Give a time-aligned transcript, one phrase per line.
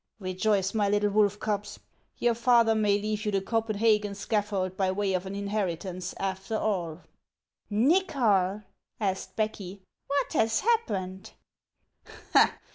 [0.19, 1.79] Rejoice, my little wolf cubs;
[2.17, 7.01] your father may leave you the Copenhagen scaffold by way of an inheritance, after all.""
[7.71, 8.63] Xychol,"
[8.99, 11.33] asked Becky," what has happened